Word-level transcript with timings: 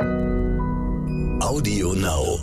Audio 0.00 1.92
Now. 1.92 2.38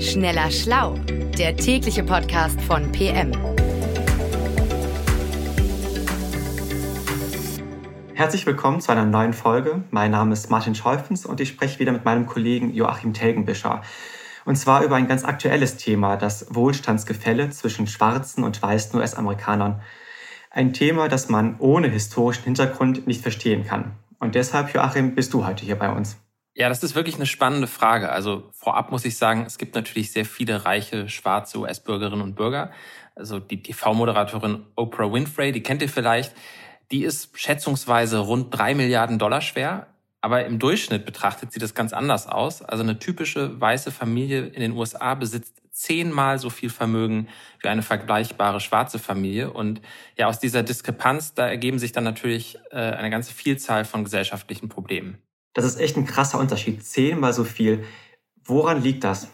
Schneller 0.00 0.50
Schlau, 0.50 0.98
der 1.38 1.56
tägliche 1.56 2.02
Podcast 2.02 2.60
von 2.62 2.90
PM. 2.90 3.30
Herzlich 8.14 8.46
willkommen 8.46 8.80
zu 8.80 8.90
einer 8.90 9.04
neuen 9.04 9.32
Folge. 9.32 9.84
Mein 9.92 10.10
Name 10.10 10.32
ist 10.32 10.50
Martin 10.50 10.74
Scheufens 10.74 11.24
und 11.24 11.40
ich 11.40 11.50
spreche 11.50 11.78
wieder 11.78 11.92
mit 11.92 12.04
meinem 12.04 12.26
Kollegen 12.26 12.74
Joachim 12.74 13.12
Telgenbischer. 13.12 13.82
Und 14.44 14.56
zwar 14.56 14.82
über 14.82 14.96
ein 14.96 15.06
ganz 15.06 15.24
aktuelles 15.24 15.76
Thema, 15.76 16.16
das 16.16 16.52
Wohlstandsgefälle 16.52 17.50
zwischen 17.50 17.86
schwarzen 17.86 18.42
und 18.42 18.60
weißen 18.60 18.98
US-Amerikanern. 18.98 19.80
Ein 20.56 20.72
Thema, 20.72 21.08
das 21.08 21.28
man 21.28 21.56
ohne 21.58 21.88
historischen 21.88 22.44
Hintergrund 22.44 23.06
nicht 23.06 23.20
verstehen 23.20 23.66
kann. 23.66 23.92
Und 24.18 24.34
deshalb, 24.34 24.72
Joachim, 24.72 25.14
bist 25.14 25.34
du 25.34 25.44
heute 25.44 25.66
hier 25.66 25.76
bei 25.76 25.92
uns. 25.92 26.16
Ja, 26.54 26.70
das 26.70 26.82
ist 26.82 26.94
wirklich 26.94 27.16
eine 27.16 27.26
spannende 27.26 27.66
Frage. 27.66 28.08
Also 28.08 28.48
vorab 28.52 28.90
muss 28.90 29.04
ich 29.04 29.18
sagen, 29.18 29.44
es 29.46 29.58
gibt 29.58 29.74
natürlich 29.74 30.12
sehr 30.12 30.24
viele 30.24 30.64
reiche 30.64 31.10
schwarze 31.10 31.58
US-Bürgerinnen 31.58 32.22
und 32.22 32.36
Bürger. 32.36 32.70
Also 33.14 33.38
die 33.38 33.62
TV-Moderatorin 33.62 34.64
Oprah 34.76 35.12
Winfrey, 35.12 35.52
die 35.52 35.62
kennt 35.62 35.82
ihr 35.82 35.90
vielleicht. 35.90 36.34
Die 36.90 37.04
ist 37.04 37.38
schätzungsweise 37.38 38.20
rund 38.20 38.56
drei 38.56 38.74
Milliarden 38.74 39.18
Dollar 39.18 39.42
schwer. 39.42 39.88
Aber 40.22 40.46
im 40.46 40.58
Durchschnitt 40.58 41.04
betrachtet 41.04 41.52
sieht 41.52 41.62
das 41.62 41.74
ganz 41.74 41.92
anders 41.92 42.26
aus. 42.26 42.62
Also 42.62 42.82
eine 42.82 42.98
typische 42.98 43.60
weiße 43.60 43.90
Familie 43.90 44.46
in 44.46 44.62
den 44.62 44.72
USA 44.72 45.14
besitzt 45.16 45.60
zehnmal 45.76 46.38
so 46.38 46.48
viel 46.48 46.70
Vermögen 46.70 47.28
wie 47.60 47.68
eine 47.68 47.82
vergleichbare 47.82 48.60
schwarze 48.60 48.98
Familie. 48.98 49.52
Und 49.52 49.82
ja, 50.16 50.26
aus 50.26 50.40
dieser 50.40 50.62
Diskrepanz, 50.62 51.34
da 51.34 51.46
ergeben 51.46 51.78
sich 51.78 51.92
dann 51.92 52.04
natürlich 52.04 52.58
äh, 52.70 52.76
eine 52.76 53.10
ganze 53.10 53.34
Vielzahl 53.34 53.84
von 53.84 54.02
gesellschaftlichen 54.02 54.70
Problemen. 54.70 55.18
Das 55.52 55.66
ist 55.66 55.78
echt 55.78 55.96
ein 55.96 56.06
krasser 56.06 56.38
Unterschied. 56.38 56.82
Zehnmal 56.82 57.34
so 57.34 57.44
viel. 57.44 57.84
Woran 58.42 58.82
liegt 58.82 59.04
das? 59.04 59.30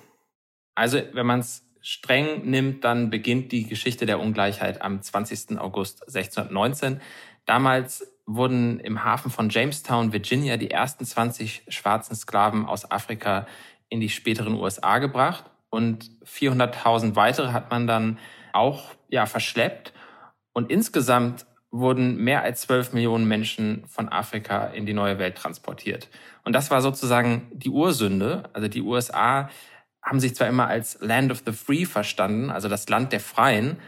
Also, 0.74 1.00
wenn 1.12 1.26
man 1.26 1.40
es 1.40 1.64
streng 1.80 2.44
nimmt, 2.44 2.82
dann 2.82 3.10
beginnt 3.10 3.52
die 3.52 3.68
Geschichte 3.68 4.04
der 4.04 4.18
Ungleichheit 4.18 4.82
am 4.82 5.00
20. 5.00 5.58
August 5.58 6.02
1619. 6.02 7.00
Damals 7.46 8.06
wurden 8.26 8.80
im 8.80 9.04
Hafen 9.04 9.30
von 9.30 9.48
Jamestown, 9.48 10.12
Virginia, 10.12 10.56
die 10.56 10.70
ersten 10.70 11.04
20 11.04 11.64
schwarzen 11.68 12.16
Sklaven 12.16 12.66
aus 12.66 12.90
Afrika 12.90 13.46
in 13.88 14.00
die 14.00 14.08
späteren 14.08 14.54
USA 14.54 14.98
gebracht 14.98 15.51
und 15.72 16.10
400.000 16.26 17.16
weitere 17.16 17.52
hat 17.52 17.70
man 17.70 17.86
dann 17.86 18.18
auch 18.52 18.90
ja 19.08 19.24
verschleppt 19.24 19.94
und 20.52 20.70
insgesamt 20.70 21.46
wurden 21.70 22.18
mehr 22.18 22.42
als 22.42 22.60
12 22.62 22.92
Millionen 22.92 23.26
Menschen 23.26 23.84
von 23.88 24.10
Afrika 24.10 24.66
in 24.66 24.84
die 24.84 24.92
neue 24.92 25.18
Welt 25.18 25.36
transportiert. 25.36 26.08
Und 26.44 26.52
das 26.52 26.70
war 26.70 26.82
sozusagen 26.82 27.50
die 27.54 27.70
Ursünde. 27.70 28.50
Also 28.52 28.68
die 28.68 28.82
USA 28.82 29.48
haben 30.02 30.20
sich 30.20 30.34
zwar 30.34 30.48
immer 30.48 30.66
als 30.66 30.98
Land 31.00 31.32
of 31.32 31.42
the 31.46 31.52
Free 31.52 31.86
verstanden, 31.86 32.50
also 32.50 32.68
das 32.68 32.86
Land 32.90 33.12
der 33.12 33.20
Freien, 33.20 33.78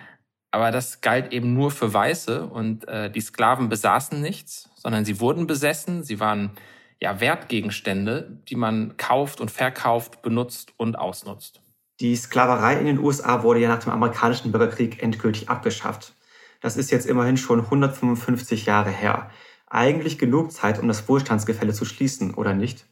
aber 0.52 0.70
das 0.70 1.02
galt 1.02 1.34
eben 1.34 1.52
nur 1.52 1.70
für 1.70 1.92
Weiße 1.92 2.46
und 2.46 2.88
äh, 2.88 3.10
die 3.10 3.20
Sklaven 3.20 3.68
besaßen 3.68 4.22
nichts, 4.22 4.70
sondern 4.76 5.04
sie 5.04 5.20
wurden 5.20 5.46
besessen, 5.46 6.02
sie 6.02 6.20
waren 6.20 6.52
ja 7.00 7.20
Wertgegenstände, 7.20 8.40
die 8.48 8.56
man 8.56 8.96
kauft 8.96 9.42
und 9.42 9.50
verkauft, 9.50 10.22
benutzt 10.22 10.72
und 10.78 10.96
ausnutzt. 10.96 11.63
Die 12.00 12.16
Sklaverei 12.16 12.78
in 12.78 12.86
den 12.86 12.98
USA 12.98 13.42
wurde 13.42 13.60
ja 13.60 13.68
nach 13.68 13.78
dem 13.78 13.92
amerikanischen 13.92 14.50
Bürgerkrieg 14.50 15.02
endgültig 15.02 15.48
abgeschafft. 15.48 16.14
Das 16.60 16.76
ist 16.76 16.90
jetzt 16.90 17.06
immerhin 17.06 17.36
schon 17.36 17.60
155 17.60 18.66
Jahre 18.66 18.90
her. 18.90 19.30
Eigentlich 19.68 20.18
genug 20.18 20.50
Zeit, 20.50 20.78
um 20.80 20.88
das 20.88 21.08
Wohlstandsgefälle 21.08 21.72
zu 21.72 21.84
schließen, 21.84 22.34
oder 22.34 22.54
nicht? 22.54 22.86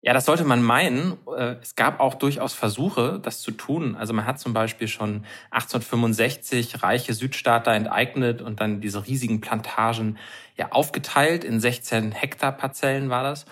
Ja, 0.00 0.12
das 0.12 0.26
sollte 0.26 0.44
man 0.44 0.62
meinen. 0.62 1.18
Äh, 1.36 1.56
es 1.60 1.74
gab 1.76 2.00
auch 2.00 2.14
durchaus 2.14 2.54
Versuche, 2.54 3.20
das 3.22 3.40
zu 3.40 3.50
tun. 3.50 3.96
Also 3.96 4.12
man 4.12 4.26
hat 4.26 4.38
zum 4.38 4.54
Beispiel 4.54 4.86
schon 4.86 5.24
1865 5.50 6.82
reiche 6.82 7.14
Südstaater 7.14 7.72
enteignet 7.72 8.40
und 8.40 8.60
dann 8.60 8.80
diese 8.80 9.06
riesigen 9.06 9.40
Plantagen 9.40 10.16
ja 10.56 10.70
aufgeteilt. 10.70 11.44
In 11.44 11.60
16 11.60 12.12
Hektar 12.12 12.52
Parzellen 12.52 13.10
war 13.10 13.24
das. 13.24 13.44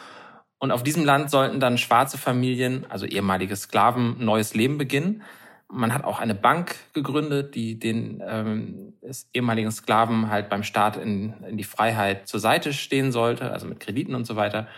Und 0.58 0.70
auf 0.72 0.82
diesem 0.82 1.04
Land 1.04 1.30
sollten 1.30 1.60
dann 1.60 1.78
schwarze 1.78 2.18
Familien, 2.18 2.86
also 2.88 3.04
ehemalige 3.04 3.56
Sklaven, 3.56 4.24
neues 4.24 4.54
Leben 4.54 4.78
beginnen. 4.78 5.22
Man 5.68 5.92
hat 5.92 6.04
auch 6.04 6.20
eine 6.20 6.34
Bank 6.34 6.76
gegründet, 6.92 7.54
die 7.54 7.78
den 7.78 8.22
ähm, 8.26 8.94
ehemaligen 9.34 9.70
Sklaven 9.70 10.30
halt 10.30 10.48
beim 10.48 10.62
Staat 10.62 10.96
in, 10.96 11.34
in 11.48 11.56
die 11.56 11.64
Freiheit 11.64 12.28
zur 12.28 12.40
Seite 12.40 12.72
stehen 12.72 13.12
sollte, 13.12 13.50
also 13.50 13.66
mit 13.66 13.80
Krediten 13.80 14.14
und 14.14 14.26
so 14.26 14.36
weiter. 14.36 14.68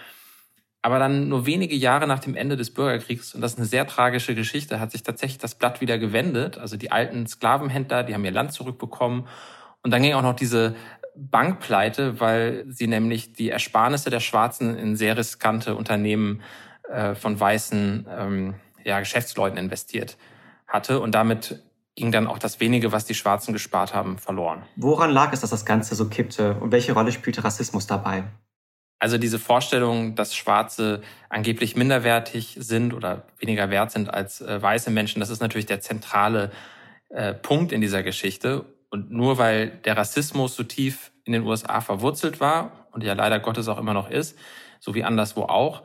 Aber 0.81 0.99
dann 0.99 1.29
nur 1.29 1.45
wenige 1.45 1.75
Jahre 1.75 2.07
nach 2.07 2.21
dem 2.21 2.35
Ende 2.35 2.57
des 2.57 2.73
Bürgerkriegs, 2.73 3.35
und 3.35 3.41
das 3.41 3.53
ist 3.53 3.59
eine 3.59 3.67
sehr 3.67 3.87
tragische 3.87 4.35
Geschichte, 4.35 4.81
hat 4.81 4.93
sich 4.93 5.03
tatsächlich 5.03 5.39
das 5.39 5.57
Blatt 5.57 5.81
wieder 5.81 5.99
gewendet. 5.99 6.57
Also 6.57 6.77
die 6.77 6.91
alten 6.91 7.27
Sklavenhändler, 7.27 8.05
die 8.05 8.15
haben 8.15 8.25
ihr 8.25 8.31
Land 8.31 8.53
zurückbekommen. 8.53 9.27
Und 9.83 9.91
dann 9.91 10.03
ging 10.03 10.15
auch 10.15 10.23
noch 10.23 10.37
diese 10.37 10.77
Bankpleite, 11.19 12.21
weil 12.21 12.65
sie 12.69 12.87
nämlich 12.87 13.33
die 13.33 13.51
Ersparnisse 13.51 14.11
der 14.11 14.21
Schwarzen 14.21 14.77
in 14.77 14.97
sehr 14.97 15.17
riskante 15.17 15.75
Unternehmen 15.75 16.43
äh, 16.89 17.15
von 17.15 17.39
weißen 17.39 18.07
ähm, 18.09 18.55
ja, 18.85 19.01
Geschäftsleuten 19.01 19.59
investiert 19.59 20.17
hatte 20.67 21.01
und 21.01 21.15
damit 21.15 21.63
ging 21.97 22.13
dann 22.13 22.29
auch 22.29 22.39
das 22.39 22.61
wenige, 22.61 22.93
was 22.93 23.07
die 23.07 23.15
Schwarzen 23.15 23.53
gespart 23.53 23.93
haben, 23.93 24.19
verloren. 24.19 24.63
Woran 24.77 25.11
lag 25.11 25.33
es, 25.33 25.41
dass 25.41 25.51
das 25.51 25.65
Ganze 25.65 25.97
so 25.97 26.09
kippte 26.09 26.55
und 26.55 26.71
welche 26.71 26.93
Rolle 26.93 27.11
spielte 27.11 27.43
Rassismus 27.43 27.87
dabei? 27.87 28.25
Also 29.01 29.19
diese 29.19 29.39
Vorstellung, 29.39 30.15
dass 30.15 30.35
Schwarze 30.35 31.03
angeblich 31.29 31.77
minderwertig 31.77 32.57
sind 32.61 32.95
oder 32.95 33.25
weniger 33.39 33.71
wert 33.71 33.91
sind 33.91 34.13
als 34.13 34.41
äh, 34.41 34.61
weiße 34.61 34.91
Menschen, 34.91 35.21
das 35.21 35.31
ist 35.31 35.41
natürlich 35.41 35.67
der 35.67 35.81
zentrale 35.81 36.51
äh, 37.09 37.33
Punkt 37.35 37.73
in 37.73 37.81
dieser 37.81 38.03
Geschichte. 38.03 38.65
Und 38.91 39.11
nur 39.11 39.39
weil 39.39 39.69
der 39.69 39.97
Rassismus 39.97 40.57
so 40.57 40.65
tief 40.65 41.13
in 41.25 41.33
den 41.33 41.45
USA 41.45 41.81
verwurzelt 41.81 42.41
war 42.41 42.89
und 42.93 43.05
ja 43.05 43.13
leider 43.13 43.39
Gottes 43.39 43.69
auch 43.69 43.79
immer 43.79 43.95
noch 43.95 44.11
ist, 44.11 44.39
so 44.81 44.95
wie 44.95 45.05
anderswo 45.05 45.43
auch, 45.43 45.83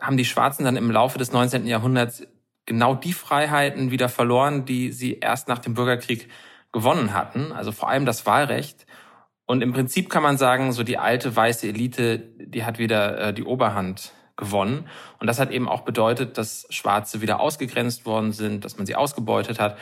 haben 0.00 0.16
die 0.16 0.24
Schwarzen 0.24 0.64
dann 0.64 0.76
im 0.76 0.90
Laufe 0.90 1.18
des 1.18 1.32
19. 1.32 1.66
Jahrhunderts 1.66 2.26
genau 2.66 2.94
die 2.94 3.12
Freiheiten 3.12 3.90
wieder 3.90 4.08
verloren, 4.08 4.64
die 4.64 4.92
sie 4.92 5.18
erst 5.18 5.48
nach 5.48 5.58
dem 5.58 5.74
Bürgerkrieg 5.74 6.28
gewonnen 6.72 7.12
hatten, 7.14 7.50
also 7.50 7.72
vor 7.72 7.88
allem 7.88 8.06
das 8.06 8.26
Wahlrecht. 8.26 8.86
Und 9.46 9.62
im 9.62 9.72
Prinzip 9.72 10.08
kann 10.08 10.22
man 10.22 10.38
sagen, 10.38 10.72
so 10.72 10.84
die 10.84 10.98
alte 10.98 11.34
weiße 11.34 11.66
Elite, 11.66 12.18
die 12.18 12.64
hat 12.64 12.78
wieder 12.78 13.18
äh, 13.18 13.34
die 13.34 13.42
Oberhand 13.42 14.12
gewonnen. 14.36 14.88
Und 15.18 15.26
das 15.26 15.40
hat 15.40 15.50
eben 15.50 15.68
auch 15.68 15.80
bedeutet, 15.80 16.38
dass 16.38 16.68
Schwarze 16.70 17.20
wieder 17.20 17.40
ausgegrenzt 17.40 18.06
worden 18.06 18.32
sind, 18.32 18.64
dass 18.64 18.76
man 18.76 18.86
sie 18.86 18.94
ausgebeutet 18.94 19.58
hat 19.58 19.76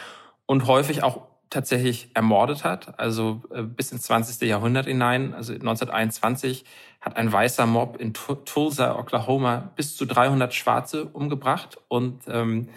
und 0.46 0.66
häufig 0.66 1.02
auch 1.02 1.26
tatsächlich 1.50 2.10
ermordet 2.14 2.64
hat, 2.64 2.98
also 2.98 3.42
äh, 3.52 3.62
bis 3.62 3.92
ins 3.92 4.02
20. 4.02 4.48
Jahrhundert 4.48 4.86
hinein. 4.86 5.34
Also 5.34 5.52
1921 5.52 6.64
hat 7.00 7.16
ein 7.16 7.32
weißer 7.32 7.66
Mob 7.66 7.98
in 7.98 8.12
Tulsa, 8.12 8.98
Oklahoma, 8.98 9.72
bis 9.76 9.96
zu 9.96 10.06
300 10.06 10.54
Schwarze 10.54 11.06
umgebracht 11.06 11.78
und 11.88 12.22
ähm, 12.28 12.68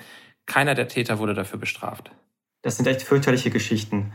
keiner 0.45 0.75
der 0.75 0.87
Täter 0.87 1.19
wurde 1.19 1.33
dafür 1.33 1.59
bestraft. 1.59 2.11
Das 2.61 2.77
sind 2.77 2.87
echt 2.87 3.01
fürchterliche 3.01 3.49
Geschichten. 3.49 4.13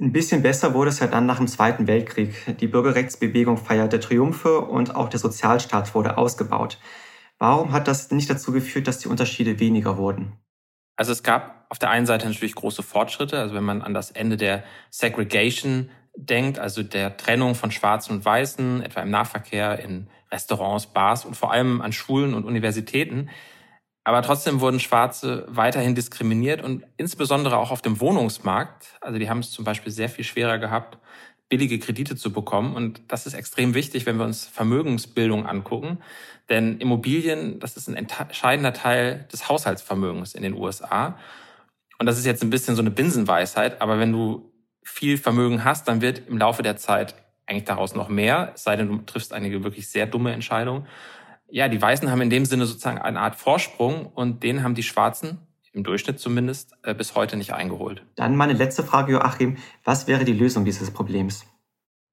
Ein 0.00 0.12
bisschen 0.12 0.42
besser 0.42 0.74
wurde 0.74 0.90
es 0.90 0.98
ja 0.98 1.06
dann 1.06 1.26
nach 1.26 1.38
dem 1.38 1.46
Zweiten 1.46 1.86
Weltkrieg. 1.86 2.34
Die 2.58 2.66
Bürgerrechtsbewegung 2.66 3.58
feierte 3.58 4.00
Triumphe 4.00 4.60
und 4.60 4.96
auch 4.96 5.08
der 5.08 5.20
Sozialstaat 5.20 5.94
wurde 5.94 6.18
ausgebaut. 6.18 6.80
Warum 7.38 7.72
hat 7.72 7.86
das 7.86 8.10
nicht 8.10 8.28
dazu 8.28 8.50
geführt, 8.50 8.88
dass 8.88 8.98
die 8.98 9.08
Unterschiede 9.08 9.60
weniger 9.60 9.96
wurden? 9.96 10.32
Also 10.96 11.12
es 11.12 11.22
gab 11.22 11.66
auf 11.70 11.78
der 11.78 11.90
einen 11.90 12.06
Seite 12.06 12.26
natürlich 12.26 12.54
große 12.54 12.82
Fortschritte. 12.82 13.38
Also 13.38 13.54
wenn 13.54 13.64
man 13.64 13.82
an 13.82 13.94
das 13.94 14.10
Ende 14.10 14.36
der 14.36 14.64
Segregation 14.90 15.90
denkt, 16.16 16.58
also 16.58 16.82
der 16.82 17.16
Trennung 17.16 17.54
von 17.54 17.70
Schwarzen 17.70 18.12
und 18.12 18.24
Weißen, 18.24 18.82
etwa 18.82 19.00
im 19.00 19.10
Nahverkehr, 19.10 19.80
in 19.80 20.08
Restaurants, 20.30 20.86
Bars 20.86 21.24
und 21.24 21.36
vor 21.36 21.52
allem 21.52 21.80
an 21.80 21.92
Schulen 21.92 22.34
und 22.34 22.44
Universitäten. 22.44 23.30
Aber 24.04 24.20
trotzdem 24.22 24.60
wurden 24.60 24.80
Schwarze 24.80 25.46
weiterhin 25.48 25.94
diskriminiert 25.94 26.62
und 26.62 26.84
insbesondere 26.96 27.56
auch 27.56 27.70
auf 27.70 27.80
dem 27.80 28.00
Wohnungsmarkt. 28.00 28.98
Also 29.00 29.18
die 29.18 29.30
haben 29.30 29.38
es 29.38 29.50
zum 29.50 29.64
Beispiel 29.64 29.90
sehr 29.90 30.10
viel 30.10 30.24
schwerer 30.24 30.58
gehabt, 30.58 30.98
billige 31.48 31.78
Kredite 31.78 32.16
zu 32.16 32.32
bekommen. 32.32 32.74
Und 32.74 33.02
das 33.08 33.26
ist 33.26 33.34
extrem 33.34 33.74
wichtig, 33.74 34.06
wenn 34.06 34.18
wir 34.18 34.24
uns 34.24 34.46
Vermögensbildung 34.46 35.46
angucken. 35.46 35.98
Denn 36.48 36.78
Immobilien, 36.78 37.60
das 37.60 37.76
ist 37.76 37.88
ein 37.88 37.94
entscheidender 37.96 38.72
Teil 38.72 39.26
des 39.32 39.48
Haushaltsvermögens 39.48 40.34
in 40.34 40.42
den 40.42 40.54
USA. 40.54 41.18
Und 41.98 42.06
das 42.06 42.18
ist 42.18 42.26
jetzt 42.26 42.42
ein 42.42 42.50
bisschen 42.50 42.76
so 42.76 42.82
eine 42.82 42.90
Binsenweisheit, 42.90 43.80
aber 43.80 43.98
wenn 43.98 44.12
du 44.12 44.52
viel 44.82 45.16
Vermögen 45.16 45.64
hast, 45.64 45.88
dann 45.88 46.00
wird 46.00 46.28
im 46.28 46.38
Laufe 46.38 46.62
der 46.62 46.76
Zeit 46.76 47.14
eigentlich 47.46 47.64
daraus 47.64 47.94
noch 47.94 48.08
mehr, 48.08 48.52
es 48.54 48.64
sei 48.64 48.76
denn, 48.76 48.88
du 48.88 48.98
triffst 48.98 49.32
einige 49.32 49.64
wirklich 49.64 49.88
sehr 49.88 50.06
dumme 50.06 50.32
Entscheidungen. 50.32 50.86
Ja, 51.50 51.68
die 51.68 51.80
Weißen 51.80 52.10
haben 52.10 52.20
in 52.20 52.30
dem 52.30 52.46
Sinne 52.46 52.66
sozusagen 52.66 52.98
eine 52.98 53.20
Art 53.20 53.36
Vorsprung 53.36 54.06
und 54.06 54.42
den 54.42 54.62
haben 54.62 54.74
die 54.74 54.82
Schwarzen 54.82 55.38
im 55.74 55.84
Durchschnitt 55.84 56.18
zumindest 56.18 56.72
äh, 56.82 56.94
bis 56.94 57.14
heute 57.14 57.36
nicht 57.36 57.52
eingeholt. 57.52 58.04
Dann 58.14 58.36
meine 58.36 58.52
letzte 58.52 58.82
Frage, 58.82 59.12
Joachim. 59.12 59.58
Was 59.82 60.06
wäre 60.06 60.24
die 60.24 60.32
Lösung 60.32 60.64
dieses 60.64 60.90
Problems? 60.92 61.44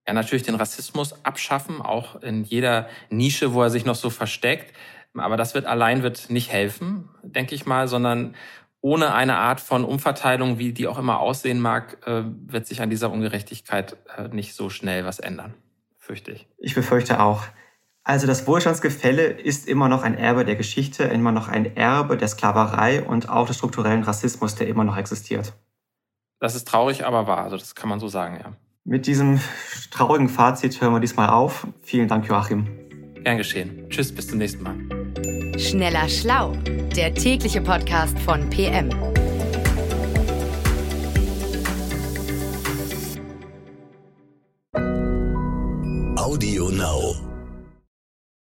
Ja, 0.08 0.14
natürlich 0.14 0.44
den 0.44 0.56
Rassismus 0.56 1.24
abschaffen, 1.24 1.82
auch 1.82 2.22
in 2.22 2.44
jeder 2.44 2.90
Nische, 3.10 3.54
wo 3.54 3.62
er 3.62 3.70
sich 3.70 3.86
noch 3.86 3.96
so 3.96 4.10
versteckt. 4.10 4.76
Aber 5.14 5.38
das 5.38 5.54
wird 5.54 5.66
allein 5.66 6.04
wird 6.04 6.30
nicht 6.30 6.52
helfen, 6.52 7.10
denke 7.22 7.54
ich 7.54 7.66
mal, 7.66 7.88
sondern 7.88 8.36
ohne 8.80 9.14
eine 9.14 9.38
Art 9.38 9.62
von 9.62 9.86
Umverteilung, 9.86 10.58
wie 10.58 10.74
die 10.74 10.88
auch 10.88 10.98
immer 10.98 11.20
aussehen 11.20 11.60
mag, 11.60 11.98
äh, 12.08 12.24
wird 12.26 12.66
sich 12.66 12.82
an 12.82 12.90
dieser 12.90 13.12
Ungerechtigkeit 13.12 13.96
äh, 14.18 14.28
nicht 14.30 14.56
so 14.56 14.72
schnell 14.72 15.06
was 15.06 15.20
ändern, 15.20 15.54
fürchte 16.00 16.32
ich. 16.32 16.48
Ich 16.58 16.74
befürchte 16.74 17.22
auch. 17.22 17.44
Also 18.04 18.26
das 18.26 18.48
Wohlstandsgefälle 18.48 19.28
ist 19.28 19.68
immer 19.68 19.88
noch 19.88 20.02
ein 20.02 20.18
Erbe 20.18 20.44
der 20.44 20.56
Geschichte, 20.56 21.04
immer 21.04 21.32
noch 21.32 21.48
ein 21.48 21.76
Erbe 21.76 22.18
der 22.18 22.28
Sklaverei 22.28 23.04
und 23.04 23.30
auch 23.30 23.48
des 23.48 23.58
strukturellen 23.58 24.04
Rassismus, 24.04 24.56
der 24.56 24.68
immer 24.68 24.84
noch 24.84 24.98
existiert. 24.98 25.54
Das 26.40 26.56
ist 26.56 26.68
traurig, 26.68 27.06
aber 27.06 27.28
wahr. 27.28 27.44
Also 27.44 27.58
das 27.58 27.76
kann 27.76 27.90
man 27.90 28.00
so 28.00 28.08
sagen, 28.08 28.40
ja. 28.40 28.54
Mit 28.84 29.06
diesem 29.06 29.40
traurigen 29.92 30.28
Fazit 30.28 30.82
hören 30.82 30.94
wir 30.94 31.00
diesmal 31.00 31.30
auf. 31.30 31.68
Vielen 31.84 32.08
Dank, 32.08 32.28
Joachim. 32.28 32.68
Gern 33.24 33.38
geschehen. 33.38 33.88
Tschüss, 33.90 34.14
bis 34.14 34.28
zum 34.28 34.40
nächsten 34.40 34.64
Mal. 34.64 35.60
Schneller 35.60 36.10
Schlau, 36.10 36.54
der 36.96 37.14
tägliche 37.14 37.62
Podcast 37.62 38.18
von 38.18 38.50
PM. 38.50 38.90